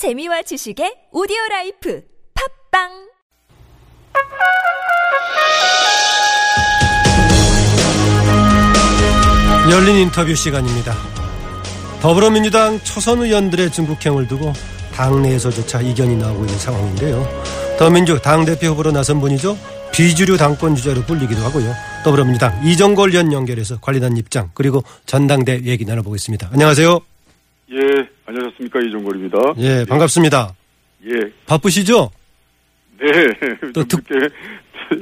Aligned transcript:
재미와 0.00 0.40
지식의 0.40 1.12
오디오 1.12 1.36
life 1.50 2.00
팟빵 2.72 2.88
열린 9.70 9.96
인터뷰 9.96 10.34
시간입니다. 10.34 10.94
더불어민주당 12.00 12.80
초선 12.80 13.20
의원들의 13.20 13.72
중국행을 13.72 14.26
두고 14.26 14.54
당내에서조차 14.94 15.82
이견이 15.82 16.16
나오고 16.16 16.46
있는 16.46 16.58
상황인데요. 16.58 17.22
더민주 17.78 18.18
당대표 18.22 18.68
후보로 18.68 18.92
나선 18.92 19.20
분이죠. 19.20 19.58
비주류 19.92 20.38
당권 20.38 20.76
주자로 20.76 21.02
불리기도 21.02 21.42
하고요. 21.42 21.74
더불어민주당 22.04 22.58
이종걸 22.66 23.12
전 23.12 23.34
연결해서 23.34 23.78
관련한 23.80 24.16
입장 24.16 24.50
그리고 24.54 24.82
전당대 25.04 25.60
얘기 25.64 25.84
나눠보겠습니다. 25.84 26.48
안녕하세요. 26.54 27.09
예, 27.72 28.08
안녕하십니까 28.26 28.80
이종골입니다. 28.80 29.38
예, 29.58 29.84
반갑습니다. 29.88 30.54
예, 31.06 31.32
바쁘시죠? 31.46 32.10
네. 32.98 33.06
또좀 33.72 34.00
이렇게 34.10 34.34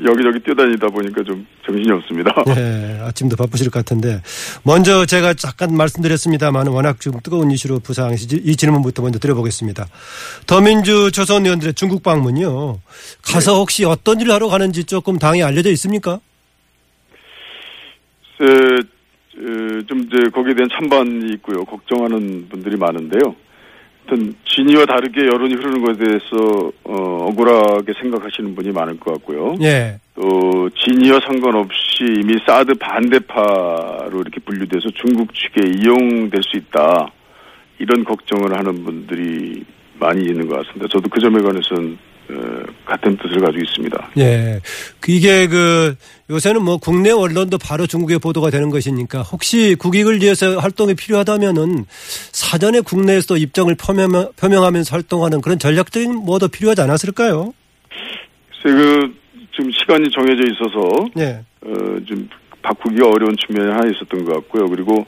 여기저기 0.04 0.38
뛰어다니다 0.40 0.86
보니까 0.88 1.23
좀 1.24 1.46
정신이 1.64 1.90
없습니다. 1.92 2.30
예, 2.48 3.00
아침도 3.02 3.36
바쁘실 3.36 3.70
것 3.70 3.78
같은데 3.80 4.20
먼저 4.64 5.06
제가 5.06 5.32
잠깐 5.32 5.74
말씀드렸습니다만 5.74 6.66
워낙 6.66 7.00
좀 7.00 7.14
뜨거운 7.23 7.50
이슈로 7.50 7.80
부상해서 7.80 8.36
이 8.36 8.54
질문부터 8.54 9.02
먼저 9.02 9.18
드려보겠습니다. 9.18 9.87
더민주 10.46 11.10
초선 11.10 11.46
의원들의 11.46 11.73
중국 11.73 12.02
방문이요. 12.02 12.80
가서 13.23 13.56
혹시 13.56 13.84
어떤 13.87 14.20
일을 14.20 14.34
하러 14.34 14.48
가는지 14.48 14.84
조금 14.84 15.18
당에 15.18 15.42
알려져 15.42 15.70
있습니까? 15.70 16.20
에, 18.40 18.45
에, 18.45 18.98
좀 19.87 20.01
이제 20.01 20.28
거기에 20.30 20.55
대한 20.55 20.69
찬반이 20.70 21.33
있고요. 21.34 21.65
걱정하는 21.65 22.48
분들이 22.48 22.77
많은데요. 22.77 23.34
하여튼 24.06 24.34
진위와 24.45 24.87
다르게 24.87 25.27
여론이 25.27 25.55
흐르는 25.55 25.84
것에 25.84 25.98
대해서 25.98 26.73
어, 26.84 27.27
억울하게 27.29 27.93
생각하시는 28.01 28.55
분이 28.55 28.73
많을 28.73 28.99
것 28.99 29.12
같고요. 29.15 29.57
예. 29.60 30.01
또 30.15 30.71
진위와 30.71 31.21
상관없이 31.21 32.04
이미 32.04 32.38
사드 32.46 32.74
반대파로 32.74 34.21
이렇게 34.21 34.40
분류돼서 34.40 34.88
중국 34.95 35.29
측에 35.35 35.68
이용될 35.77 36.43
수 36.43 36.57
있다 36.57 37.12
이런 37.79 38.05
걱정을 38.05 38.57
하는 38.57 38.82
분들이 38.82 39.62
많이 40.01 40.24
있는 40.24 40.49
것 40.49 40.57
같습니다. 40.57 40.88
저도 40.88 41.09
그 41.10 41.21
점에 41.21 41.40
관해서는 41.40 41.93
어, 41.93 41.99
같은 42.84 43.16
뜻을 43.16 43.40
가지고 43.40 43.62
있습니다. 43.65 44.10
예. 44.18 44.60
그 45.01 45.12
이게 45.12 45.46
그 45.46 45.96
요새는 46.30 46.62
뭐 46.62 46.76
국내 46.76 47.10
언론도 47.10 47.59
바로 47.59 47.87
중국에 47.87 48.18
보도가 48.18 48.51
되는 48.51 48.71
것이니까 48.71 49.23
혹시 49.23 49.76
국익을 49.79 50.21
위해서 50.21 50.59
활동이 50.59 50.95
필요하다면은 50.95 51.87
사전에 52.32 52.80
국내에서도 52.80 53.37
입장을 53.38 53.74
표명, 53.76 54.30
표명 54.38 54.65
하면서 54.65 54.95
활동하는 54.95 55.40
그런 55.40 55.59
전략적인 55.59 56.15
뭐도 56.15 56.49
필요하지 56.49 56.82
않았을까요? 56.82 57.54
그 58.62 59.15
지금 59.56 59.71
시간이 59.73 60.10
정해져 60.10 60.43
있어서 60.52 61.09
예. 61.18 61.45
어, 61.62 61.99
좀 62.06 62.29
바꾸기가 62.62 63.09
어려운 63.09 63.34
측면이 63.37 63.71
하나 63.73 63.88
있었던 63.90 64.25
것 64.25 64.34
같고요. 64.34 64.69
그리고 64.69 65.06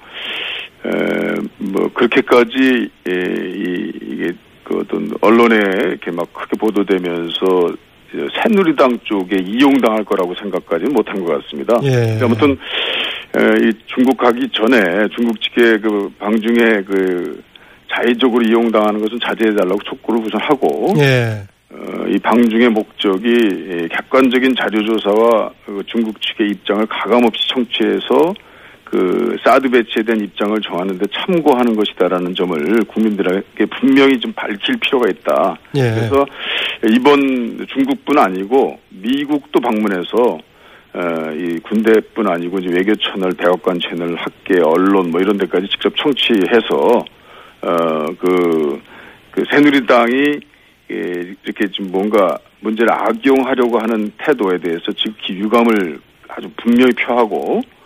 에, 0.86 1.34
뭐 1.58 1.92
그렇게까지 1.92 2.90
에, 3.06 3.12
이, 3.12 3.92
이게 4.02 4.32
그 4.70 4.78
어떤 4.78 5.10
언론에 5.20 5.56
이렇게 5.56 6.12
막 6.12 6.32
크게 6.32 6.56
보도되면서 6.58 7.74
새누리당 8.12 9.00
쪽에 9.02 9.36
이용당할 9.44 10.04
거라고 10.04 10.34
생각까지는 10.36 10.92
못한 10.92 11.24
것 11.24 11.42
같습니다. 11.42 11.74
예. 11.82 12.18
아무튼 12.22 12.52
에, 13.36 13.68
이 13.68 13.72
중국 13.86 14.16
가기 14.16 14.48
전에 14.52 15.08
중국 15.16 15.40
측의 15.42 15.80
그 15.80 16.12
방중에 16.18 16.82
그 16.82 17.42
자의적으로 17.92 18.44
이용당하는 18.46 19.00
것은 19.00 19.18
자제해달라고 19.24 19.78
촉구를 19.84 20.20
우선 20.24 20.40
하고 20.40 20.94
예. 20.98 21.42
어, 21.72 22.06
이 22.08 22.18
방중의 22.18 22.68
목적이 22.70 23.28
예, 23.70 23.88
객관적인 23.88 24.54
자료조사와 24.54 25.50
그 25.66 25.82
중국 25.86 26.14
측의 26.22 26.50
입장을 26.50 26.86
가감없이 26.86 27.48
청취해서 27.48 28.34
그 28.90 29.36
사드 29.44 29.70
배치에 29.70 30.02
대한 30.02 30.20
입장을 30.20 30.60
정하는데 30.60 31.06
참고하는 31.12 31.76
것이다라는 31.76 32.34
점을 32.34 32.84
국민들에게 32.84 33.66
분명히 33.78 34.18
좀 34.18 34.32
밝힐 34.32 34.76
필요가 34.80 35.08
있다. 35.08 35.56
예. 35.76 35.80
그래서 35.94 36.26
이번 36.88 37.66
중국뿐 37.68 38.18
아니고 38.18 38.80
미국도 38.88 39.60
방문해서 39.60 40.38
어, 40.92 41.32
이 41.32 41.60
군대뿐 41.60 42.26
아니고 42.26 42.58
이제 42.58 42.74
외교 42.74 42.92
채널, 42.96 43.30
백악관 43.34 43.78
채널, 43.78 44.16
학계, 44.16 44.60
언론 44.60 45.12
뭐 45.12 45.20
이런 45.20 45.38
데까지 45.38 45.68
직접 45.68 45.94
청취해서 45.96 47.04
어그 47.60 48.80
그 49.30 49.44
새누리당이 49.52 50.40
예, 50.90 51.34
이렇게 51.44 51.68
좀 51.70 51.92
뭔가 51.92 52.36
문제를 52.58 52.92
악용하려고 52.92 53.78
하는 53.78 54.10
태도에 54.18 54.58
대해서 54.58 54.90
즉기 54.90 55.34
유감을 55.34 56.00
아주 56.26 56.50
분명히 56.56 56.92
표하고 56.94 57.60
에, 57.60 57.79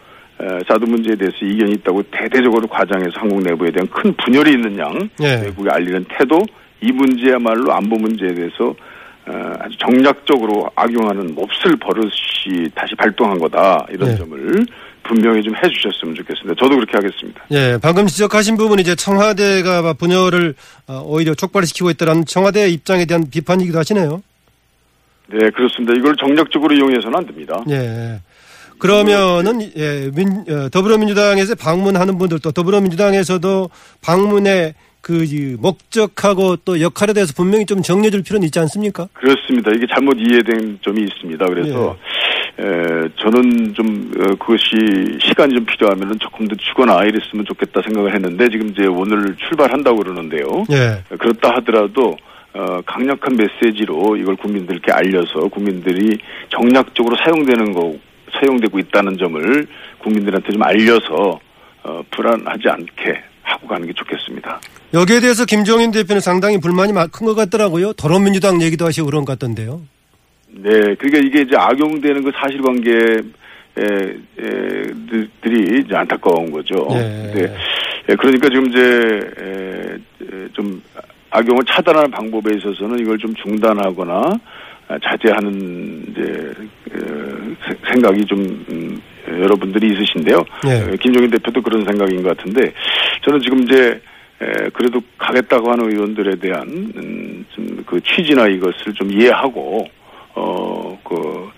사드 0.69 0.85
문제에 0.85 1.15
대해서 1.17 1.37
이견이 1.43 1.73
있다고 1.73 2.03
대대적으로 2.11 2.67
과장해서 2.67 3.13
한국 3.15 3.41
내부에 3.43 3.71
대한 3.71 3.87
큰 3.89 4.15
분열이 4.15 4.53
있는 4.53 4.79
양 4.79 5.09
예. 5.23 5.43
외국에 5.43 5.71
알리는 5.71 6.05
태도 6.19 6.41
이 6.81 6.93
문제야말로 6.93 7.73
안보 7.73 7.97
문제에 7.97 8.35
대해서 8.35 8.75
어, 9.27 9.53
아주 9.59 9.77
정략적으로 9.79 10.71
악용하는 10.77 11.35
몹쓸 11.35 11.77
버릇이 11.81 12.69
다시 12.75 12.95
발동한 12.95 13.39
거다 13.39 13.87
이런 13.91 14.11
네. 14.11 14.17
점을 14.17 14.67
분명히 15.03 15.43
좀 15.43 15.55
해주셨으면 15.57 16.15
좋겠습니다. 16.15 16.55
저도 16.59 16.77
그렇게 16.77 16.93
하겠습니다. 16.93 17.43
예, 17.53 17.79
방금 17.81 18.07
지적하신 18.07 18.57
부분이 18.57 18.83
이제 18.83 18.95
청와대가 18.95 19.93
분열을 19.95 20.55
어, 20.89 21.03
오히려 21.05 21.35
촉발시키고 21.35 21.91
있다는 21.91 22.25
청와대 22.27 22.69
입장에 22.69 23.05
대한 23.07 23.25
비판이기도 23.31 23.79
하시네요. 23.79 24.23
네 25.29 25.51
그렇습니다. 25.51 25.95
이걸 25.97 26.15
정략적으로 26.17 26.75
이용해서는 26.75 27.17
안 27.17 27.27
됩니다. 27.27 27.63
예. 27.71 28.21
그러면은 28.79 29.61
예, 29.77 30.11
민, 30.15 30.45
어, 30.49 30.69
더불어민주당에서 30.71 31.55
방문하는 31.55 32.19
분들도 32.19 32.53
더불어민주당에서도 32.53 33.71
방문의 34.03 34.75
그 35.01 35.23
이, 35.23 35.57
목적하고 35.61 36.57
또 36.65 36.81
역할에 36.81 37.13
대해서 37.13 37.35
분명히 37.37 37.67
좀 37.67 37.83
정리해 37.83 38.11
줄 38.11 38.23
필요는 38.23 38.47
있지 38.47 38.59
않습니까? 38.61 39.07
그렇습니다. 39.13 39.71
이게 39.75 39.87
잘못 39.93 40.17
이해된 40.19 40.79
점이 40.83 41.03
있습니다. 41.03 41.45
그래서 41.45 41.97
에, 42.59 43.09
저는 43.17 43.75
좀 43.75 44.13
어, 44.17 44.35
그것이 44.37 45.19
시간이 45.21 45.55
좀 45.55 45.67
필요하면은 45.67 46.19
조금 46.21 46.49
더 46.49 46.55
주거나 46.57 47.05
이랬으면 47.05 47.45
좋겠다 47.45 47.83
생각을 47.83 48.15
했는데 48.15 48.49
지금 48.49 48.71
이제 48.71 48.87
오늘 48.87 49.37
출발한다고 49.37 49.99
그러는데요. 49.99 50.65
예. 50.71 51.03
그렇다 51.19 51.57
하더라도 51.57 52.17
어, 52.55 52.81
강력한 52.87 53.37
메시지로 53.37 54.17
이걸 54.17 54.37
국민들께 54.37 54.91
알려서 54.93 55.49
국민들이 55.49 56.17
정략적으로 56.49 57.17
사용되는 57.17 57.73
거 57.73 57.95
사용되고 58.33 58.79
있다는 58.79 59.17
점을 59.19 59.67
국민들한테 59.99 60.53
좀 60.53 60.63
알려서 60.63 61.39
어, 61.83 62.03
불안하지 62.11 62.69
않게 62.69 63.23
하고 63.43 63.67
가는 63.69 63.87
게 63.87 63.93
좋겠습니다. 63.93 64.61
여기에 64.95 65.21
대해서 65.21 65.45
김종인 65.45 65.91
대표는 65.91 66.21
상당히 66.21 66.59
불만이 66.59 66.93
큰 67.13 67.27
것 67.27 67.35
같더라고요. 67.35 67.93
더불어민주당 67.95 68.63
얘기도 68.63 68.87
하시고 68.87 69.07
그런 69.07 69.25
것 69.25 69.33
같던데요. 69.33 69.81
네, 70.51 70.71
그러니까 70.95 71.19
이게 71.19 71.43
이제 71.43 71.57
악용되는 71.57 72.23
그 72.23 72.31
사실관계 72.35 72.91
에, 73.77 73.83
에, 73.83 74.83
들이 75.43 75.81
이제 75.85 75.97
안타까운 75.97 76.53
거죠. 76.53 76.87
예. 76.93 76.99
네. 77.35 77.57
예, 78.09 78.15
그러니까 78.15 78.49
지금 78.49 78.69
이제 78.69 80.01
좀 80.53 80.81
악용을 81.31 81.65
차단하는 81.67 82.11
방법에 82.13 82.55
있어서는 82.57 83.01
이걸 83.01 83.19
좀 83.19 83.35
중단하거나 83.35 84.15
아, 84.15 84.39
자제하는 85.03 86.05
이제 86.11 86.23
에, 86.23 86.99
세- 87.67 87.77
생각이 87.93 88.25
좀 88.27 88.39
음, 88.71 89.01
여러분들이 89.29 89.89
있으신데요. 89.93 90.45
예. 90.69 90.93
에, 90.93 90.97
김종인 90.99 91.31
대표도 91.31 91.63
그런 91.63 91.85
생각인 91.85 92.23
것 92.23 92.37
같은데 92.37 92.73
저는 93.25 93.41
지금 93.41 93.63
이제 93.63 94.01
에, 94.41 94.69
그래도 94.73 95.01
가겠다고 95.19 95.71
하는 95.71 95.91
의원들에 95.91 96.37
대한 96.37 96.63
음, 96.97 97.45
좀그 97.55 98.01
취지나 98.03 98.47
이것을 98.49 98.93
좀 98.95 99.11
이해하고 99.13 99.87
어, 100.35 101.01
그, 101.05 101.49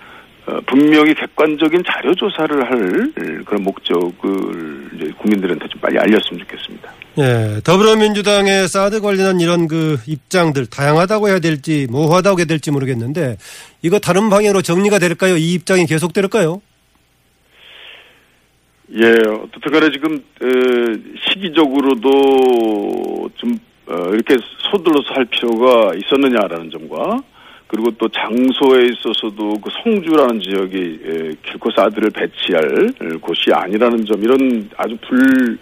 어, 0.47 0.61
분명히 0.67 1.15
객관적인 1.15 1.83
자료 1.87 2.15
조사를 2.15 2.63
할 2.71 3.13
그런 3.45 3.63
목적을 3.65 4.91
이제 4.95 5.11
국민들한테 5.19 5.67
좀 5.69 5.81
빨리 5.81 5.99
알렸으면 5.99 6.41
좋겠습니다. 6.41 6.93
예. 7.19 7.61
더불어민주당의 7.65 8.69
사드 8.69 9.01
관련한 9.01 9.41
이런 9.41 9.69
그 9.69 9.99
입장들 10.07 10.67
다양하다고 10.67 11.29
해야 11.29 11.39
될지 11.39 11.87
모호하다고 11.91 12.41
해야 12.41 12.47
될지 12.47 12.71
모르겠는데 12.71 13.39
이거 13.83 13.99
다른 13.99 14.29
방향으로 14.29 14.61
정리가 14.61 14.99
될까요? 14.99 15.37
이 15.37 15.55
입장이 15.55 15.87
계속될까요? 15.87 16.61
예, 18.93 19.07
어떻든 19.29 19.73
간에 19.73 19.91
지금, 19.91 20.15
에, 20.15 20.47
시기적으로도 21.29 22.11
좀, 23.35 23.59
어, 23.89 24.11
이렇게 24.13 24.37
서둘러서 24.71 25.15
할 25.15 25.25
필요가 25.25 25.91
있었느냐라는 25.97 26.71
점과 26.71 27.21
그리고 27.67 27.91
또 27.99 28.09
장소에 28.09 28.87
있어서도 28.87 29.55
그 29.61 29.71
성주라는 29.83 30.41
지역이 30.41 31.01
에, 31.05 31.35
길코 31.45 31.71
사드를 31.73 32.11
배치할 32.11 33.19
곳이 33.21 33.51
아니라는 33.53 34.05
점 34.05 34.23
이런 34.23 34.71
아주 34.77 34.97
불 35.09 35.59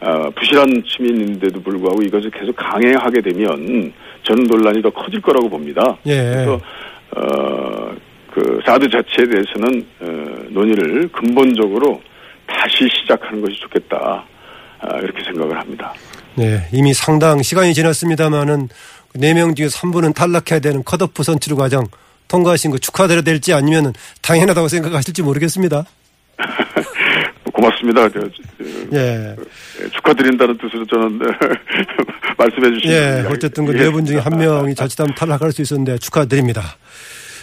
어, 0.00 0.30
부실한 0.30 0.82
측면인데도 0.86 1.60
불구하고 1.60 2.02
이것을 2.02 2.30
계속 2.30 2.54
강행하게 2.56 3.20
되면 3.20 3.92
저는 4.22 4.44
논란이 4.44 4.82
더 4.82 4.90
커질 4.90 5.20
거라고 5.20 5.48
봅니다. 5.48 5.96
예. 6.06 6.16
그래서 6.16 6.60
어, 7.16 7.90
그 8.32 8.60
사드 8.64 8.88
자체에 8.88 9.26
대해서는 9.26 9.86
어, 10.00 10.44
논의를 10.50 11.08
근본적으로 11.08 12.00
다시 12.46 12.88
시작하는 13.00 13.40
것이 13.40 13.58
좋겠다. 13.60 14.24
아, 14.80 14.98
이렇게 14.98 15.22
생각을 15.24 15.58
합니다. 15.58 15.92
네, 16.36 16.60
이미 16.72 16.94
상당 16.94 17.42
시간이 17.42 17.74
지났습니다만은 17.74 18.68
4명 19.16 19.56
중에 19.56 19.66
3분은 19.66 20.14
탈락해야 20.14 20.60
되는 20.60 20.84
컷오프 20.84 21.24
선출 21.24 21.56
과정 21.56 21.84
통과하신 22.28 22.70
거 22.70 22.78
축하드려야 22.78 23.22
될지 23.22 23.52
아니면 23.52 23.92
당연하다고 24.22 24.68
생각하실지 24.68 25.22
모르겠습니다. 25.22 25.84
고맙습니다. 27.62 28.08
저, 28.10 28.20
저, 28.20 28.64
예. 28.96 29.34
예, 29.82 29.88
축하드린다는 29.90 30.58
뜻으로 30.58 30.86
저는 30.86 31.18
말씀해 32.38 32.72
주신 32.74 32.90
예, 32.92 33.24
어쨌든 33.28 33.66
그 33.66 33.72
네 33.72 33.90
분 33.90 34.04
중에 34.06 34.18
한 34.18 34.38
명이 34.38 34.74
자칫하면 34.74 35.14
탈락할 35.16 35.50
수 35.52 35.62
있었는데 35.62 35.98
축하드립니다. 35.98 36.76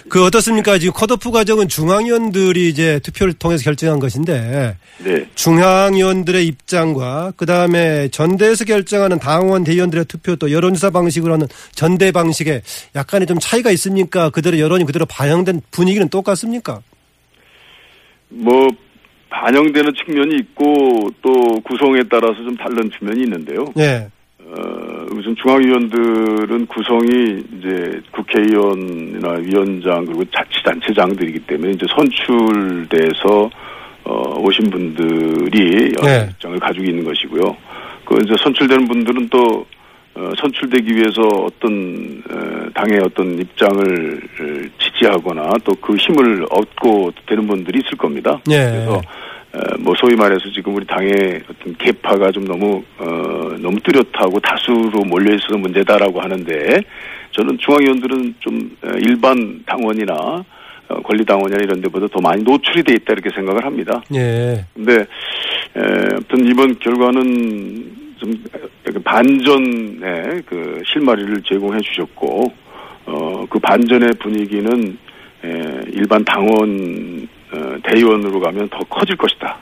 그 0.08 0.24
어떻습니까? 0.24 0.78
지금 0.78 0.94
컷오프 0.94 1.32
과정은 1.32 1.68
중앙위원들이 1.68 2.70
이제 2.70 3.00
투표를 3.00 3.34
통해서 3.34 3.64
결정한 3.64 3.98
것인데 4.00 4.78
네. 5.04 5.26
중앙위원들의 5.34 6.46
입장과 6.46 7.34
그 7.36 7.48
다음에 7.48 8.08
전대에서 8.10 8.66
결정하는 8.66 9.18
당원 9.18 9.64
대의원들의 9.64 10.06
투표 10.06 10.36
또 10.36 10.52
여론조사 10.52 10.92
방식으로 10.92 11.34
하는 11.34 11.48
전대 11.74 12.12
방식에 12.12 12.62
약간의 12.96 13.26
좀 13.26 13.40
차이가 13.40 13.72
있습니까? 13.72 14.30
그대로 14.30 14.60
여론이 14.60 14.86
그대로 14.86 15.08
반영된 15.08 15.62
분위기는 15.72 16.08
똑같습니까? 16.08 16.82
뭐 18.30 18.68
반영되는 19.30 19.94
측면이 19.94 20.36
있고 20.36 21.10
또 21.22 21.32
구성에 21.62 22.02
따라서 22.10 22.36
좀 22.36 22.56
다른 22.56 22.90
측면이 22.92 23.24
있는데요. 23.24 23.66
예. 23.78 24.08
어, 24.40 25.06
우선 25.12 25.36
중앙위원들은 25.36 26.68
구성이 26.68 27.44
이제 27.58 28.02
국회의원이나 28.12 29.32
위원장 29.42 30.06
그리고 30.06 30.24
자치단체장들이기 30.26 31.40
때문에 31.40 31.72
이제 31.72 31.86
선출돼서 31.96 33.50
어, 34.04 34.40
오신 34.40 34.70
분들이 34.70 35.92
네. 36.04 36.28
입장을 36.30 36.60
가지고 36.60 36.86
있는 36.86 37.04
것이고요. 37.04 37.58
그 38.06 38.18
이제 38.24 38.36
선출되는 38.44 38.88
분들은 38.88 39.30
또 39.30 39.66
어, 40.14 40.32
선출되기 40.40 40.96
위해서 40.96 41.22
어떤 41.24 42.24
어, 42.30 42.70
당의 42.74 43.00
어떤 43.04 43.38
입장을 43.40 44.22
어, 44.40 44.68
지지하거나 44.96 45.52
또 45.64 45.76
그 45.86 45.96
힘을 45.96 46.46
얻고 46.50 47.12
되는 47.28 47.46
분들이 47.46 47.80
있을 47.86 47.96
겁니다. 47.98 48.42
예. 48.50 48.58
그래서 48.58 48.96
어, 49.54 49.60
뭐 49.80 49.94
소위 49.98 50.16
말해서 50.16 50.50
지금 50.52 50.76
우리 50.76 50.86
당의 50.88 51.42
어떤 51.50 51.76
개파가 51.78 52.32
좀 52.32 52.46
너무 52.46 52.82
어 52.98 53.56
너무 53.60 53.80
뚜렷하고 53.82 54.40
다수로 54.40 55.04
몰려 55.06 55.36
있어서 55.36 55.58
문제다라고 55.58 56.20
하는데 56.22 56.82
저는 57.32 57.58
중앙위원들은 57.60 58.36
좀 58.40 58.76
어, 58.84 58.90
일반 59.00 59.64
당원이나 59.68 60.14
어, 60.88 61.02
권리당원이나 61.04 61.60
이런 61.64 61.82
데보다 61.82 62.08
더 62.08 62.20
많이 62.20 62.44
노출이 62.44 62.82
돼 62.84 62.94
있다 62.94 63.14
이렇게 63.14 63.30
생각을 63.36 63.64
합니다. 63.64 64.02
예. 64.16 64.66
근데 64.74 64.94
에, 65.02 65.82
아무튼 66.14 66.48
이번 66.48 66.80
결과는 66.80 67.96
좀 68.18 68.34
반전의 69.04 70.42
그 70.48 70.82
실마리를 70.86 71.42
제공해 71.44 71.80
주셨고 71.82 72.65
어 73.06 73.46
그 73.50 73.60
반전의 73.60 74.10
분위기는 74.22 74.98
에, 75.44 75.50
일반 75.94 76.24
당원 76.26 77.28
어, 77.54 77.76
대의원으로 77.84 78.40
가면 78.40 78.68
더 78.70 78.80
커질 78.90 79.16
것이다. 79.16 79.58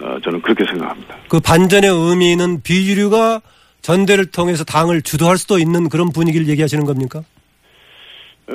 어, 0.00 0.18
저는 0.24 0.42
그렇게 0.42 0.64
생각합니다. 0.66 1.16
그 1.28 1.40
반전의 1.40 1.88
의미는 1.90 2.60
비주류가 2.62 3.40
전대를 3.80 4.26
통해서 4.32 4.64
당을 4.64 5.02
주도할 5.02 5.38
수도 5.38 5.58
있는 5.58 5.88
그런 5.88 6.10
분위기를 6.10 6.48
얘기하시는 6.48 6.84
겁니까? 6.84 7.20
어, 8.48 8.54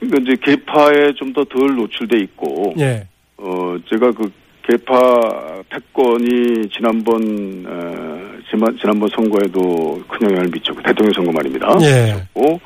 그러니까 0.00 0.18
이제 0.22 0.36
개파에 0.42 1.12
좀 1.16 1.32
더 1.32 1.44
덜 1.44 1.74
노출돼 1.76 2.18
있고, 2.20 2.74
예. 2.78 3.06
어, 3.36 3.76
제가 3.88 4.10
그 4.12 4.30
개파 4.62 5.62
패권이 5.70 6.68
지난번, 6.70 7.64
어, 7.66 8.20
지난, 8.50 8.76
지난번 8.78 9.08
선거에도 9.14 10.02
큰 10.08 10.28
영향을 10.30 10.48
미쳤고, 10.52 10.82
대통령 10.82 11.12
선거 11.14 11.32
말입니다. 11.32 11.68
예. 11.82 12.26
고 12.32 12.60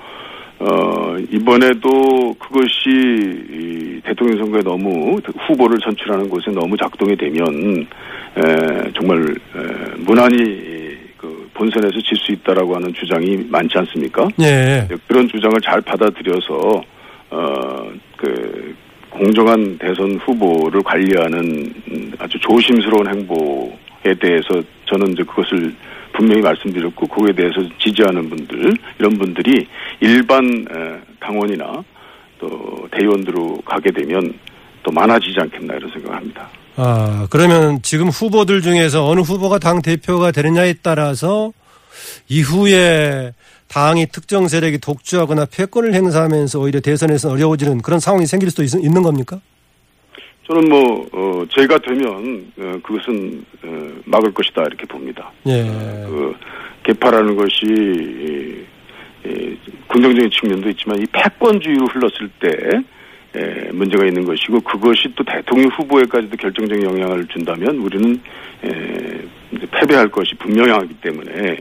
어, 0.65 1.17
이번에도 1.31 2.35
그것이 2.39 2.89
이 2.89 4.01
대통령 4.05 4.39
선거에 4.39 4.63
너무 4.63 5.19
후보를 5.47 5.79
선출하는 5.83 6.29
곳에 6.29 6.51
너무 6.53 6.77
작동이 6.77 7.17
되면 7.17 7.87
에, 8.37 8.93
정말 8.95 9.23
에, 9.23 9.97
무난히 9.99 10.37
그 11.17 11.49
본선에서 11.55 11.99
질 12.01 12.17
수 12.19 12.33
있다라고 12.33 12.77
하는 12.77 12.93
주장이 12.95 13.45
많지 13.51 13.77
않습니까? 13.79 14.29
예. 14.41 14.87
그런 15.09 15.29
주장을 15.29 15.61
잘 15.61 15.81
받아들여서 15.81 16.83
어 17.31 17.93
그 18.23 18.75
공정한 19.11 19.77
대선 19.79 20.15
후보를 20.17 20.81
관리하는 20.83 21.75
음, 21.91 22.13
아주 22.19 22.39
조심스러운 22.39 23.07
행보에 23.09 24.15
대해서 24.21 24.63
저는 24.87 25.13
이제 25.13 25.23
그것을 25.25 25.75
분명히 26.13 26.43
말씀드렸고 26.43 27.07
그거에 27.07 27.33
대해서 27.33 27.57
지지하는 27.79 28.29
분들 28.29 28.75
이런 28.99 29.19
분들이 29.19 29.67
일반 30.01 30.45
에, 30.45 31.01
당원이나 31.21 31.83
또 32.39 32.89
대의원들로 32.91 33.63
가게 33.65 33.91
되면 33.91 34.33
또 34.83 34.91
많아지지 34.91 35.39
않겠나 35.41 35.75
이런 35.75 35.91
생각합니다. 35.93 36.49
아, 36.77 37.27
그러면 37.31 37.81
지금 37.83 38.09
후보들 38.09 38.63
중에서 38.63 39.09
어느 39.09 39.21
후보가 39.21 39.59
당 39.59 39.83
대표가 39.83 40.31
되느냐에 40.31 40.75
따라서 40.83 41.53
이후에 42.29 43.33
당이 43.69 44.07
특정 44.13 44.49
세력이 44.49 44.79
독주하거나 44.79 45.47
패권을 45.47 45.95
행사하면서 45.95 46.61
오히려 46.61 46.81
대선에서 46.81 47.31
어려워지는 47.31 47.81
그런 47.81 48.01
상황이 48.01 48.27
생길 48.27 48.51
수도 48.51 48.63
있, 48.63 48.75
는 48.75 49.03
겁니까? 49.03 49.41
저는 50.45 50.69
뭐 50.69 51.07
어, 51.13 51.45
제가 51.51 51.79
되면 51.79 52.53
어, 52.59 52.79
그것은 52.83 53.45
어, 53.63 53.89
막을 54.05 54.33
것이다 54.35 54.63
이렇게 54.63 54.85
봅니다. 54.87 55.31
예. 55.47 55.63
그 55.63 56.35
개파라는 56.85 57.37
것이 57.37 57.65
이, 57.65 58.65
이, 59.29 59.57
긍정적인 59.89 60.31
측면도 60.31 60.69
있지만 60.71 61.01
이 61.01 61.07
패권주의로 61.13 61.87
흘렀을 61.87 62.29
때 62.41 62.83
에, 63.35 63.71
문제가 63.73 64.05
있는 64.05 64.25
것이고 64.25 64.61
그것이 64.61 65.09
또 65.15 65.25
대통령 65.25 65.69
후보에까지도 65.71 66.37
결정적인 66.37 66.85
영향을 66.85 67.27
준다면 67.29 67.77
우리는 67.79 68.21
에, 68.65 69.25
이제 69.53 69.67
패배할 69.71 70.09
것이 70.09 70.35
분명하기 70.35 70.95
때문에 70.95 71.57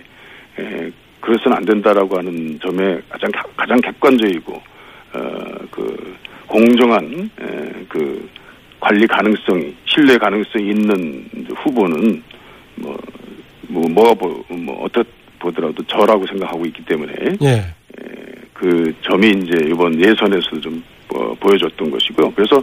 에, 0.59 0.91
그래서는 1.19 1.57
안 1.57 1.65
된다라고 1.65 2.17
하는 2.17 2.59
점에 2.59 2.99
가장 3.09 3.31
가장 3.55 3.79
객관적이고 3.79 4.53
어, 5.13 5.19
그 5.69 6.15
공정한 6.47 7.29
에, 7.39 7.85
그 7.87 8.27
관리 8.81 9.07
가능성이 9.07 9.73
신뢰 9.85 10.17
가능성이 10.17 10.71
있는 10.71 11.29
후보는 11.55 12.21
뭐, 12.75 12.97
뭐 13.69 13.87
뭐가 13.89 14.13
보, 14.15 14.43
뭐 14.49 14.83
어떻 14.83 15.05
보더라도 15.39 15.81
저라고 15.83 16.25
생각하고 16.27 16.65
있기 16.65 16.83
때문에 16.85 17.13
예. 17.41 17.73
그 18.53 18.93
점이 19.01 19.29
이제 19.29 19.69
이번 19.69 19.99
예선에서도 19.99 20.61
좀 20.61 20.83
어, 21.13 21.33
보여줬던 21.39 21.89
것이고요. 21.89 22.31
그래서 22.35 22.61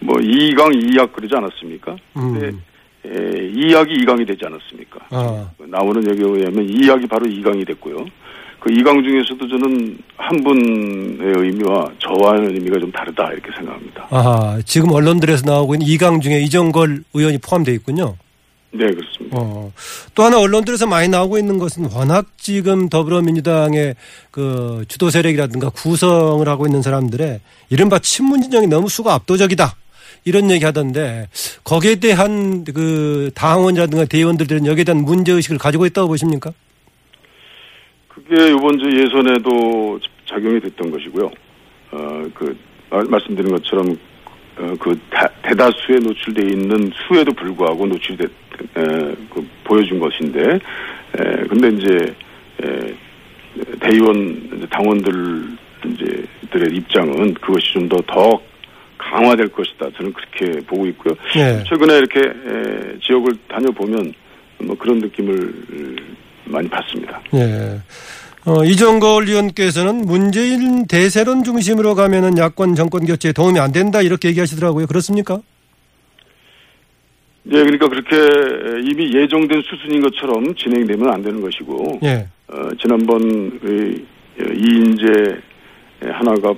뭐 0.00 0.16
2강 0.16 0.72
2약 0.72 1.12
그러지 1.12 1.34
않았습니까? 1.36 1.96
근데 2.14 2.46
음. 2.46 2.62
에, 3.04 3.08
2약이 3.52 4.04
2강이 4.04 4.26
되지 4.26 4.46
않았습니까? 4.46 5.00
아. 5.10 5.50
나오는 5.58 6.08
얘기에 6.08 6.24
의하면 6.24 6.66
2약이 6.66 7.08
바로 7.08 7.26
2강이 7.26 7.66
됐고요. 7.66 8.06
그 8.60 8.68
2강 8.70 9.02
중에서도 9.02 9.48
저는 9.48 9.98
한 10.16 10.44
분의 10.44 11.32
의미와 11.36 11.90
저와의 11.98 12.52
의미가 12.52 12.78
좀 12.78 12.92
다르다 12.92 13.32
이렇게 13.32 13.50
생각합니다. 13.56 14.06
아, 14.10 14.60
지금 14.66 14.92
언론들에서 14.92 15.50
나오고 15.50 15.74
있는 15.74 15.86
이강 15.86 16.20
중에 16.20 16.40
이정걸 16.40 17.04
의원이 17.14 17.38
포함되어 17.38 17.74
있군요. 17.74 18.16
네, 18.72 18.86
그렇습니다. 18.86 19.36
어. 19.38 19.72
또 20.14 20.22
하나 20.22 20.38
언론들에서 20.38 20.86
많이 20.86 21.08
나오고 21.08 21.38
있는 21.38 21.58
것은 21.58 21.86
워낙 21.92 22.26
지금 22.36 22.88
더불어민주당의 22.88 23.96
그 24.30 24.84
주도 24.86 25.10
세력이라든가 25.10 25.70
구성을 25.70 26.46
하고 26.46 26.66
있는 26.66 26.82
사람들의 26.82 27.40
이른바 27.70 27.98
친문 27.98 28.42
진영이 28.42 28.68
너무 28.68 28.88
수가 28.88 29.14
압도적이다. 29.14 29.74
이런 30.24 30.50
얘기 30.50 30.64
하던데 30.66 31.28
거기에 31.64 31.96
대한 31.96 32.64
그 32.64 33.30
당원이라든가 33.34 34.04
대의원들은 34.04 34.66
여기에 34.66 34.84
대한 34.84 35.02
문제의식을 35.02 35.56
가지고 35.56 35.86
있다고 35.86 36.08
보십니까? 36.08 36.52
그게 38.30 38.50
이번 38.52 38.78
주 38.78 38.86
예선에도 38.86 39.98
작용이 40.26 40.60
됐던 40.60 40.88
것이고요. 40.92 41.30
어, 41.90 42.24
그, 42.32 42.56
말- 42.88 43.04
말씀드린 43.06 43.50
것처럼, 43.50 43.98
어, 44.56 44.72
그, 44.78 44.96
다- 45.10 45.28
대다수에 45.42 45.96
노출돼 45.96 46.46
있는 46.46 46.92
수에도 47.08 47.32
불구하고 47.32 47.86
노출돼, 47.88 48.24
에, 48.26 48.82
그, 49.34 49.44
보여준 49.64 49.98
것인데, 49.98 50.40
에, 50.52 51.46
근데 51.48 51.68
이제, 51.70 52.14
에, 52.62 52.94
대의원, 53.80 54.48
이제 54.56 54.66
당원들, 54.70 55.46
이제, 55.92 56.24
들의 56.52 56.76
입장은 56.76 57.34
그것이 57.34 57.72
좀 57.72 57.88
더, 57.88 57.96
더 58.06 58.40
강화될 58.96 59.48
것이다. 59.48 59.90
저는 59.96 60.12
그렇게 60.12 60.60
보고 60.66 60.86
있고요. 60.86 61.14
예. 61.36 61.64
최근에 61.68 61.98
이렇게, 61.98 62.20
에, 62.20 62.98
지역을 63.00 63.32
다녀보면, 63.48 64.14
뭐 64.58 64.76
그런 64.78 64.98
느낌을 64.98 65.96
많이 66.50 66.68
받습니다. 66.68 67.20
예. 67.34 67.80
어, 68.46 68.64
이정걸 68.64 69.28
의원께서는 69.28 70.06
문재인 70.06 70.86
대세론 70.86 71.44
중심으로 71.44 71.94
가면은 71.94 72.38
야권 72.38 72.74
정권 72.74 73.04
교체에 73.04 73.32
도움이 73.32 73.58
안 73.60 73.70
된다 73.72 74.00
이렇게 74.00 74.28
얘기하시더라고요. 74.28 74.86
그렇습니까? 74.86 75.40
예, 77.46 77.62
그러니까 77.64 77.88
그렇게 77.88 78.16
이미 78.90 79.12
예정된 79.14 79.62
수순인 79.62 80.02
것처럼 80.02 80.54
진행되면 80.54 81.12
안 81.12 81.22
되는 81.22 81.40
것이고, 81.40 82.00
예. 82.04 82.26
어, 82.48 82.68
지난번 82.80 83.58
그 83.60 84.06
이인재 84.38 85.36
하나가 86.02 86.54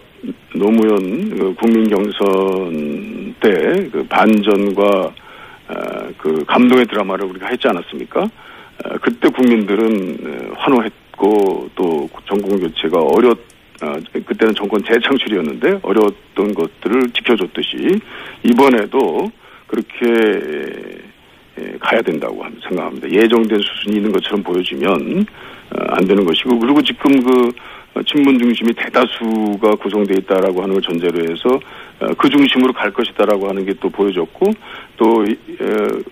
노무현 0.54 1.30
그 1.30 1.54
국민 1.58 1.88
경선 1.88 3.34
때 3.40 3.72
그 3.92 4.04
반전과 4.08 4.84
어, 5.68 5.74
그 6.18 6.44
감동의 6.46 6.86
드라마를 6.86 7.26
우리가 7.26 7.48
했지 7.48 7.68
않았습니까? 7.68 8.28
어, 8.84 8.96
그때 9.00 9.28
국민들은 9.28 10.18
어, 10.24 10.54
환호했고 10.56 11.70
또 11.74 12.08
정권 12.26 12.58
교체가 12.60 13.00
어렵 13.00 13.38
어, 13.82 13.94
그때는 14.26 14.54
정권 14.54 14.82
재창출이었는데 14.84 15.80
어려웠던 15.82 16.54
것들을 16.54 17.10
지켜줬듯이 17.12 17.98
이번에도 18.44 19.30
그렇게 19.66 21.02
에, 21.58 21.76
가야 21.80 22.00
된다고 22.02 22.42
함- 22.44 22.56
생각합니다. 22.68 23.10
예정된 23.10 23.60
수순이 23.60 23.96
있는 23.96 24.12
것처럼 24.12 24.42
보여지면 24.42 25.26
어, 25.74 25.84
안 25.88 26.06
되는 26.06 26.24
것이고 26.24 26.58
그리고 26.58 26.82
지금 26.82 27.20
그 27.22 27.48
어, 27.94 28.02
친문 28.04 28.38
중심이 28.38 28.72
대다수가 28.72 29.70
구성돼 29.82 30.14
있다라고 30.20 30.62
하는 30.62 30.74
걸 30.74 30.82
전제로 30.82 31.20
해서 31.22 31.60
어, 32.00 32.06
그 32.16 32.28
중심으로 32.30 32.72
갈 32.72 32.90
것이다라고 32.92 33.48
하는 33.48 33.64
게 33.66 33.72
또 33.80 33.90
보여졌고 33.90 34.50
또 35.02 35.24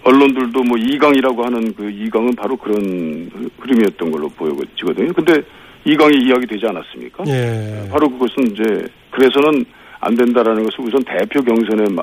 언론들도 0.03 0.65
뭐 0.65 0.77
이강이라고 0.77 1.45
하는 1.45 1.73
그 1.77 1.89
이강은 1.89 2.35
바로 2.35 2.57
그런 2.57 3.31
흐름이었던 3.61 4.11
걸로 4.11 4.29
보여지거든요. 4.31 5.13
근데 5.13 5.41
이강이 5.85 6.17
이야기 6.25 6.45
되지 6.47 6.67
않았습니까? 6.67 7.23
예. 7.29 7.89
바로 7.89 8.11
그것은 8.11 8.51
이제 8.51 8.85
그래서는 9.13 9.65
안 10.01 10.17
된다라는 10.17 10.65
것을 10.65 10.81
우선 10.85 11.05
대표 11.05 11.41
경선에 11.41 11.85
마- 11.95 12.03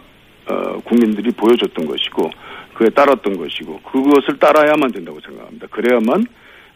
어, 0.50 0.79
국민들이 0.86 1.29
보여줬던 1.32 1.86
것이고 1.86 2.32
그에 2.75 2.89
따랐던 2.91 3.36
것이고 3.38 3.82
그것을 3.82 4.39
따라야만 4.39 4.89
된다고 4.94 5.20
생각합니다. 5.20 5.67
그래야만 5.67 6.24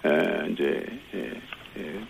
에, 0.06 0.52
이제 0.52 0.84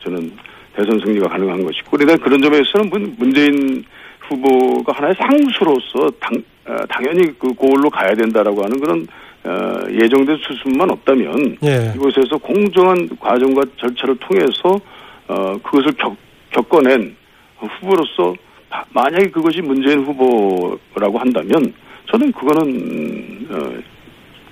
저는 0.03 0.31
대선 0.75 0.97
승리가 1.05 1.27
가능한 1.29 1.63
것이고 1.63 1.91
그러니까 1.97 2.23
그런 2.23 2.41
점에서는 2.41 2.89
문- 2.89 3.15
문재인 3.19 3.83
후보가 4.31 4.93
하나의 4.93 5.13
상수로서 5.15 6.09
당, 6.19 6.41
어, 6.67 6.75
당연히 6.89 7.27
그 7.37 7.53
고을로 7.53 7.89
가야 7.89 8.13
된다라고 8.15 8.63
하는 8.63 8.79
그런 8.79 9.07
어, 9.43 9.79
예정된 9.91 10.37
수순만 10.41 10.89
없다면 10.91 11.57
예. 11.63 11.91
이곳에서 11.95 12.37
공정한 12.37 13.09
과정과 13.19 13.63
절차를 13.77 14.15
통해서 14.17 14.79
어, 15.27 15.57
그것을 15.63 15.91
겪, 15.97 16.15
겪어낸 16.51 17.15
후보로서 17.57 18.33
바- 18.69 18.85
만약에 18.91 19.29
그것이 19.31 19.61
문재인 19.61 20.03
후보라고 20.05 21.17
한다면 21.17 21.73
저는 22.09 22.31
그거는 22.31 23.47
어, 23.49 23.73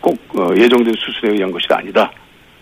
꼭 0.01 0.17
어, 0.37 0.49
예정된 0.57 0.93
수순에 0.97 1.33
의한 1.33 1.51
것이 1.51 1.67
아니다. 1.71 2.11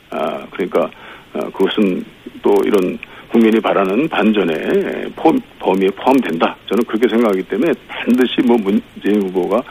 아, 0.10 0.46
그러니까 0.52 0.90
어, 1.34 1.40
그것은 1.52 2.04
또 2.42 2.54
이런 2.66 2.98
국민이 3.30 3.60
바라는 3.60 4.08
반전의 4.10 5.12
포함, 5.16 5.40
범위에 5.60 5.90
포함된다. 5.92 6.56
저는 6.68 6.84
그렇게 6.86 7.08
생각하기 7.10 7.44
때문에 7.44 7.74
반드시 7.88 8.42
뭐 8.46 8.58
문재인 8.58 9.22
후보가 9.24 9.62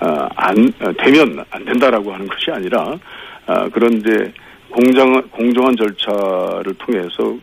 아, 0.00 0.28
안 0.36 0.72
어, 0.80 0.92
되면 0.98 1.44
안 1.50 1.64
된다라고 1.64 2.12
하는 2.12 2.26
것이 2.26 2.50
아니라 2.50 2.98
아, 3.46 3.68
그런 3.68 3.94
이제 3.94 4.32
공정 4.70 5.22
공정한 5.30 5.76
절차를 5.76 6.74
통해서 6.78 7.36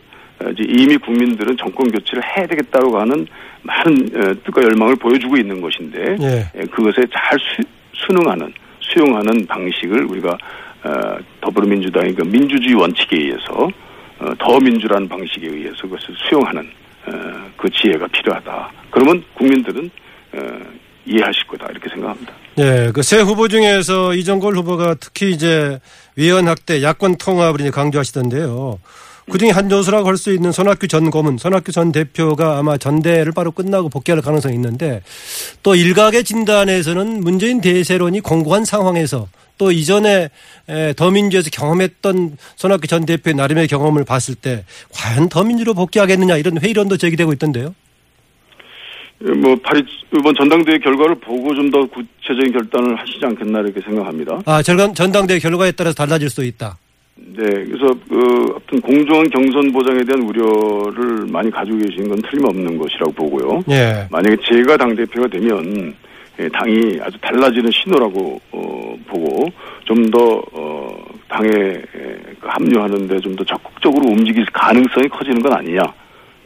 어, 0.43 0.49
이제 0.51 0.63
이미 0.67 0.97
국민들은 0.97 1.57
정권 1.57 1.89
교체를 1.91 2.21
해야 2.23 2.45
되겠다고 2.47 2.99
하는 2.99 3.25
많은 3.63 4.09
어, 4.15 4.33
뜻과 4.43 4.63
열망을 4.63 4.95
보여주고 4.97 5.37
있는 5.37 5.61
것인데 5.61 6.17
예. 6.21 6.45
예, 6.55 6.65
그것에 6.65 7.01
잘 7.13 7.39
수, 7.39 7.61
수능하는 7.93 8.53
수용하는 8.79 9.45
방식을 9.47 10.05
우리가 10.05 10.37
어, 10.83 11.17
더불어민주당의 11.41 12.13
그 12.15 12.23
민주주의 12.23 12.73
원칙에 12.75 13.15
의해서 13.17 13.53
어, 13.53 13.69
더 14.39 14.59
민주라는 14.59 15.07
방식에 15.09 15.47
의해서 15.47 15.81
그것을 15.83 16.13
수용하는 16.29 16.61
어, 17.07 17.11
그 17.57 17.69
지혜가 17.69 18.07
필요하다. 18.07 18.71
그러면 18.91 19.23
국민들은 19.35 19.89
어, 20.33 20.39
이해하실 21.05 21.47
거다 21.47 21.67
이렇게 21.71 21.89
생각합니다. 21.89 22.33
예, 22.59 22.91
그새 22.93 23.19
후보 23.21 23.47
중에서 23.47 24.13
이정걸 24.13 24.55
후보가 24.57 24.95
특히 24.99 25.31
이제 25.31 25.79
위원 26.15 26.47
확대, 26.47 26.83
야권 26.83 27.17
통합을 27.17 27.61
이제 27.61 27.71
강조하시던데요. 27.71 28.79
그 29.31 29.37
중에 29.37 29.49
한 29.49 29.69
조수라고 29.69 30.07
할 30.07 30.17
수 30.17 30.33
있는 30.33 30.51
손학규 30.51 30.87
전 30.87 31.09
고문, 31.09 31.37
손학규 31.37 31.71
전 31.71 31.91
대표가 31.91 32.57
아마 32.57 32.77
전대를 32.77 33.31
바로 33.31 33.51
끝나고 33.51 33.87
복귀할 33.89 34.21
가능성이 34.21 34.55
있는데 34.55 35.01
또 35.63 35.73
일각의 35.75 36.23
진단에서는 36.23 37.21
문재인 37.21 37.61
대세론이 37.61 38.19
공고한 38.21 38.65
상황에서 38.65 39.27
또 39.61 39.71
이전에 39.71 40.29
에, 40.69 40.93
더민주에서 40.93 41.51
경험했던 41.51 42.35
손학규 42.55 42.87
전 42.87 43.05
대표의 43.05 43.35
나름의 43.35 43.67
경험을 43.67 44.03
봤을 44.05 44.33
때 44.33 44.65
과연 44.91 45.29
더민주로 45.29 45.75
복귀하겠느냐 45.75 46.37
이런 46.37 46.57
회의론도 46.59 46.97
제기되고 46.97 47.31
있던데요. 47.33 47.75
예, 49.23 49.31
뭐 49.33 49.55
파리 49.61 49.83
이번 50.17 50.33
전당대회 50.33 50.79
결과를 50.79 51.13
보고 51.19 51.53
좀 51.53 51.69
더 51.69 51.85
구체적인 51.85 52.51
결단을 52.53 52.99
하시지 52.99 53.19
않겠나 53.23 53.59
이렇게 53.59 53.79
생각합니다. 53.81 54.41
아, 54.45 54.63
전, 54.63 54.95
전당대회 54.95 55.37
결과에 55.37 55.71
따라서 55.73 55.93
달라질 55.93 56.31
수 56.31 56.43
있다. 56.43 56.75
네, 57.15 57.43
그래서 57.45 57.93
그 58.09 58.55
어떤 58.55 58.81
공정한 58.81 59.29
경선 59.29 59.71
보장에 59.71 60.03
대한 60.03 60.23
우려를 60.23 61.27
많이 61.27 61.51
가지고 61.51 61.77
계신 61.77 62.09
건 62.09 62.19
틀림없는 62.23 62.79
것이라고 62.79 63.11
보고요. 63.11 63.63
예. 63.69 64.07
만약에 64.09 64.35
제가 64.43 64.75
당 64.75 64.95
대표가 64.95 65.27
되면 65.27 65.93
예, 66.39 66.49
당이 66.49 66.97
아주 67.01 67.17
달라지는 67.21 67.69
신호라고 67.71 68.41
어, 68.51 68.60
보고 69.11 69.47
좀더 69.85 70.41
어, 70.53 71.05
당에 71.29 71.49
에, 71.49 71.81
그 72.39 72.47
합류하는데 72.47 73.19
좀 73.19 73.35
더 73.35 73.43
적극적으로 73.45 74.09
움직일 74.09 74.45
가능성이 74.53 75.07
커지는 75.09 75.41
건 75.41 75.53
아니냐. 75.53 75.81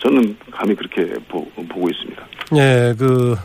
저는 0.02 0.36
감히 0.52 0.76
그렇게 0.76 1.14
보, 1.28 1.44
보고 1.70 1.90
있습니다. 1.90 2.28
예, 2.58 2.94
그 2.98 3.36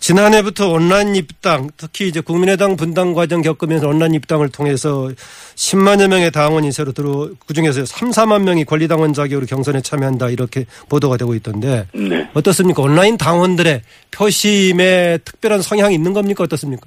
지난해부터 0.00 0.68
온라인 0.70 1.14
입당, 1.14 1.68
특히 1.78 2.08
이제 2.08 2.20
국민의당 2.20 2.76
분당 2.76 3.14
과정 3.14 3.40
겪으면서 3.42 3.88
온라인 3.88 4.12
입당을 4.12 4.50
통해서 4.50 5.10
10만여 5.54 6.08
명의 6.08 6.30
당원이 6.30 6.72
새로 6.72 6.92
들어 6.92 7.30
그 7.46 7.54
중에서 7.54 7.86
3, 7.86 8.10
4만 8.10 8.42
명이 8.42 8.64
권리당원 8.64 9.14
자격으로 9.14 9.46
경선에 9.46 9.80
참여한다 9.80 10.28
이렇게 10.30 10.66
보도가 10.90 11.16
되고 11.16 11.34
있던데 11.36 11.86
네. 11.94 12.28
어떻습니까? 12.34 12.82
온라인 12.82 13.16
당원들의 13.16 13.80
표심에 14.10 15.18
특별한 15.24 15.62
성향이 15.62 15.94
있는 15.94 16.12
겁니까? 16.12 16.44
어떻습니까? 16.44 16.86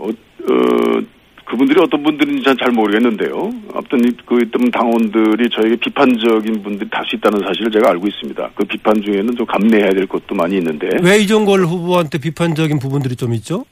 뭐, 0.00 0.08
어, 0.08 1.00
그분들이 1.44 1.80
어떤 1.80 2.02
분들인지 2.02 2.42
전잘 2.44 2.70
모르겠는데요. 2.72 3.52
아무튼 3.74 3.98
이- 4.06 4.16
그 4.24 4.40
있던 4.42 4.70
당원들이 4.70 5.48
저에게 5.50 5.76
비판적인 5.76 6.62
분들이 6.62 6.88
다수 6.90 7.16
있다는 7.16 7.40
사실을 7.40 7.70
제가 7.72 7.90
알고 7.90 8.06
있습니다. 8.06 8.50
그 8.54 8.64
비판 8.64 9.02
중에는 9.02 9.34
좀 9.36 9.44
감내해야 9.46 9.90
될 9.90 10.06
것도 10.06 10.34
많이 10.34 10.56
있는데 10.58 10.88
왜 11.02 11.18
이종걸 11.18 11.64
후보한테 11.64 12.18
비판적인 12.18 12.78
부분들이 12.78 13.16
좀 13.16 13.34
있죠? 13.34 13.64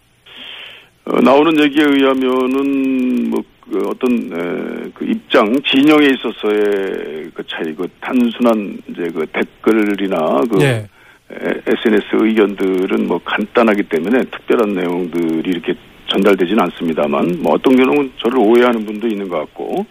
어, 1.04 1.20
나오는 1.22 1.58
얘기에 1.58 1.84
의하면은 1.84 3.30
뭐 3.30 3.42
그 3.70 3.86
어떤 3.86 4.10
에, 4.32 4.90
그 4.94 5.04
입장 5.04 5.54
진영에 5.60 6.06
있어서의 6.06 7.30
그 7.34 7.46
차이, 7.46 7.74
그 7.74 7.86
단순한 8.00 8.78
이제 8.88 9.10
그 9.14 9.26
댓글이나 9.26 10.40
그 10.50 10.56
예. 10.62 10.88
에, 11.30 11.60
SNS 11.66 12.06
의견들은 12.12 13.06
뭐 13.06 13.20
간단하기 13.22 13.82
때문에 13.90 14.24
특별한 14.24 14.72
내용들이 14.72 15.50
이렇게 15.50 15.74
전달되지는 16.08 16.60
않습니다만 16.64 17.38
뭐 17.42 17.54
어떤 17.54 17.76
경우는 17.76 18.12
저를 18.18 18.38
오해하는 18.38 18.84
분도 18.84 19.06
있는 19.06 19.28
것 19.28 19.38
같고 19.38 19.86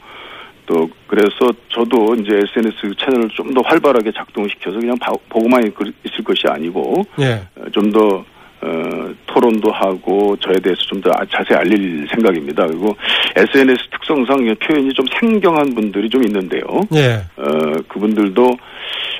또 0.65 0.89
그래서 1.07 1.51
저도 1.69 2.13
이제 2.15 2.36
SNS 2.36 2.93
채널을 3.00 3.29
좀 3.29 3.53
더 3.53 3.62
활발하게 3.62 4.12
작동시켜서 4.12 4.77
그냥 4.79 4.97
봐- 4.97 5.13
보고만 5.29 5.65
있- 5.65 5.74
있을 6.03 6.24
것이 6.24 6.43
아니고 6.47 7.03
예. 7.21 7.41
좀더 7.71 8.25
어, 8.59 9.09
토론도 9.27 9.71
하고 9.71 10.36
저에 10.38 10.55
대해서 10.55 10.81
좀 10.89 11.00
더 11.01 11.12
자세히 11.31 11.57
알릴 11.59 12.07
생각입니다. 12.09 12.65
그리고 12.67 12.95
SNS 13.36 13.77
특성상 13.91 14.38
표현이 14.59 14.91
좀 14.93 15.05
생경한 15.19 15.74
분들이 15.75 16.09
좀 16.09 16.24
있는데요. 16.25 16.63
예. 16.95 17.21
어, 17.38 17.45
그분들도 17.88 18.57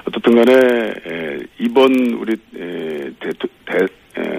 어떻든 0.08 0.36
간에 0.44 0.54
에, 1.08 1.38
이번 1.60 1.92
우리 2.20 2.34
에, 2.34 3.10
대, 3.20 3.30
대, 3.66 3.78
에, 3.78 3.88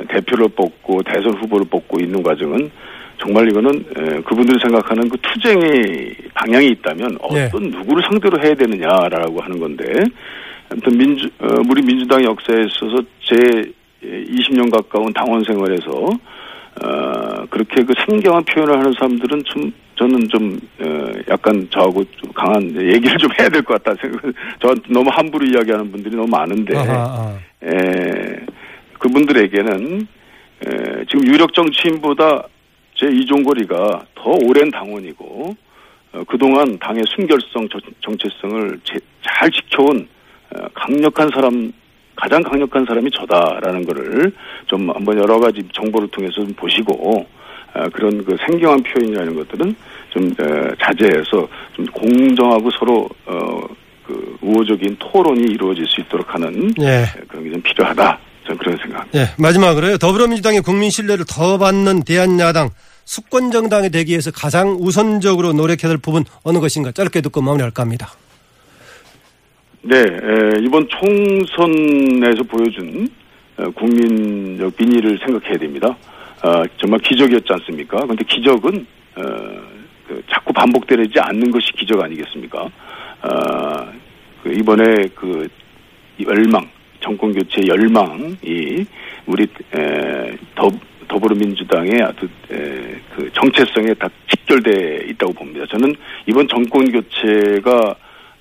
대표를 0.08 0.48
뽑고 0.48 1.02
대선 1.02 1.34
후보를 1.38 1.66
뽑고 1.70 2.00
있는 2.00 2.22
과정은 2.22 2.70
정말 3.18 3.48
이거는 3.50 3.70
에, 3.96 4.20
그분들이 4.22 4.58
생각하는 4.62 5.08
그 5.08 5.16
투쟁의 5.18 6.14
방향이 6.34 6.68
있다면 6.68 7.18
예. 7.34 7.44
어떤 7.46 7.62
누구를 7.70 8.02
상대로 8.08 8.40
해야 8.42 8.54
되느냐라고 8.54 9.40
하는 9.40 9.58
건데 9.58 9.84
아무튼 10.70 10.96
민주 10.96 11.26
어, 11.40 11.46
우리 11.68 11.82
민주당 11.82 12.22
역사에 12.24 12.64
있어서 12.64 13.02
제 13.24 13.36
20년 14.02 14.70
가까운 14.70 15.12
당원 15.12 15.42
생활에서 15.44 15.90
어, 16.80 17.44
그렇게 17.50 17.82
그 17.82 17.92
생경한 18.08 18.44
표현을 18.44 18.78
하는 18.78 18.92
사람들은 18.92 19.42
좀 19.44 19.72
저는 19.96 20.28
좀 20.28 20.60
어, 20.80 21.06
약간 21.28 21.66
저하고 21.70 22.04
좀 22.04 22.30
강한 22.32 22.62
얘기를 22.76 23.18
좀 23.18 23.28
해야 23.40 23.48
될 23.48 23.62
것 23.62 23.82
같다 23.82 24.00
생각. 24.00 24.22
저 24.60 24.72
너무 24.88 25.10
함부로 25.12 25.44
이야기하는 25.44 25.90
분들이 25.90 26.14
너무 26.14 26.28
많은데 26.28 26.76
아하, 26.76 26.94
아. 26.94 27.38
에, 27.66 28.36
그분들에게는 28.98 30.06
에, 30.66 31.04
지금 31.08 31.26
유력 31.26 31.52
정치인보다 31.54 32.44
제 32.96 33.06
이종거리가 33.06 34.06
더 34.14 34.30
오랜 34.44 34.70
당원이고 34.70 35.56
어, 36.12 36.22
그동안 36.26 36.78
당의 36.78 37.04
순결성, 37.14 37.68
저- 37.70 37.78
정체성을 38.00 38.80
제- 38.84 38.98
잘 39.22 39.50
지켜온 39.50 40.08
어, 40.56 40.66
강력한 40.74 41.30
사람, 41.32 41.72
가장 42.16 42.42
강력한 42.42 42.84
사람이 42.86 43.10
저다라는 43.12 43.84
거를 43.86 44.32
좀 44.66 44.90
한번 44.90 45.18
여러 45.18 45.38
가지 45.38 45.62
정보를 45.72 46.08
통해서 46.08 46.32
좀 46.34 46.52
보시고 46.54 47.26
어, 47.74 47.88
그런 47.92 48.24
그 48.24 48.36
생경한 48.46 48.82
표현이라는 48.82 49.34
것들은 49.36 49.76
좀 50.10 50.22
어, 50.40 50.74
자제해서 50.82 51.48
좀 51.76 51.84
공정하고 51.92 52.70
서로 52.70 53.08
어, 53.26 53.60
그 54.04 54.38
우호적인 54.40 54.96
토론이 54.98 55.42
이루어질 55.52 55.86
수 55.86 56.00
있도록 56.00 56.34
하는 56.34 56.70
예. 56.80 57.04
그런 57.28 57.44
게 57.44 57.50
좀 57.52 57.60
필요하다. 57.62 58.18
저는 58.48 58.58
그런 58.58 58.76
생각합니다. 58.78 59.18
예, 59.18 59.26
마지막으로요. 59.38 59.98
더불어민주당의 59.98 60.62
국민 60.62 60.90
신뢰를 60.90 61.24
더 61.28 61.58
받는 61.58 62.02
대한야당 62.04 62.70
수권 63.04 63.50
정당이 63.50 63.90
되기 63.90 64.12
위해서 64.12 64.30
가장 64.30 64.76
우선적으로 64.80 65.52
노력해야 65.52 65.88
될 65.88 65.98
부분 65.98 66.24
어느 66.42 66.58
것인가 66.58 66.92
짧게 66.92 67.20
듣고 67.20 67.42
마무리할까 67.42 67.82
합니다. 67.82 68.10
네, 69.82 69.98
에, 69.98 70.60
이번 70.60 70.86
총선에서 70.88 72.42
보여준 72.44 73.08
어, 73.58 73.70
국민적 73.70 74.72
민의를 74.78 75.18
생각해야 75.24 75.58
됩니다. 75.58 75.96
아, 76.42 76.62
정말 76.78 77.00
기적이었지 77.00 77.46
않습니까? 77.50 77.98
그런데 78.00 78.24
기적은 78.24 78.86
어, 79.16 79.22
그 80.06 80.22
자꾸 80.30 80.52
반복되지 80.52 81.18
않는 81.18 81.50
것이 81.50 81.72
기적 81.72 82.00
아니겠습니까? 82.00 82.68
아, 83.22 83.92
그 84.42 84.52
이번에 84.52 85.08
그 85.14 85.48
열망, 86.24 86.68
정권 87.00 87.32
교체 87.32 87.60
열망이 87.66 88.86
우리 89.26 89.46
에, 89.74 90.36
더 90.54 90.70
더불어민주당의 91.08 92.02
아주 92.02 92.28
에, 92.50 93.00
그 93.14 93.30
정체성에 93.32 93.94
다 93.94 94.08
직결돼 94.30 95.06
있다고 95.10 95.32
봅니다. 95.32 95.64
저는 95.70 95.94
이번 96.26 96.46
정권 96.48 96.90
교체가 96.90 97.94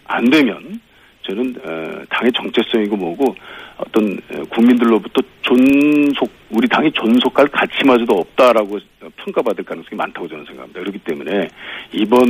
안 0.06 0.30
되면 0.30 0.80
저는 1.28 1.56
어, 1.64 2.04
당의 2.10 2.32
정체성이고 2.32 2.96
뭐고 2.96 3.36
어떤 3.78 4.18
어, 4.34 4.44
국민들로부터 4.50 5.22
존속 5.42 6.30
우리 6.50 6.68
당이 6.68 6.92
존속할 6.94 7.48
가치마저도 7.50 8.14
없다라고 8.14 8.80
평가받을 9.18 9.64
가능성이 9.64 9.98
많다고 9.98 10.28
저는 10.28 10.46
생각합니다. 10.46 10.80
그렇기 10.80 11.00
때문에 11.00 11.48
이번 11.92 12.22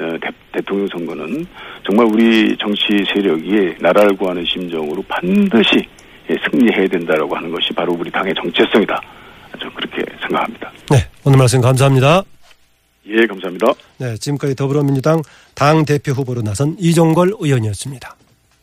어, 0.00 0.18
대, 0.20 0.28
대통령 0.52 0.86
선거는 0.88 1.46
정말 1.86 2.06
우리 2.06 2.56
정치 2.56 3.04
세력이 3.12 3.76
나라를 3.80 4.16
구하는 4.16 4.44
심정으로 4.44 5.02
반드시 5.08 5.86
예, 6.30 6.36
승리해야 6.50 6.88
된다라고 6.88 7.36
하는 7.36 7.50
것이 7.50 7.72
바로 7.74 7.92
우리 7.92 8.10
당의 8.10 8.32
정체성이다. 8.34 9.00
저는 9.58 9.74
그렇게 9.74 10.04
생각합니다. 10.22 10.72
네, 10.90 10.96
오늘 11.24 11.38
말씀 11.38 11.60
감사합니다. 11.60 12.22
예, 13.06 13.26
감사합니다. 13.26 13.66
네, 13.98 14.16
지금까지 14.16 14.56
더불어민주당 14.56 15.20
당 15.54 15.84
대표 15.84 16.12
후보로 16.12 16.40
나선 16.40 16.76
이종걸 16.78 17.32
의원이었습니다. 17.38 18.16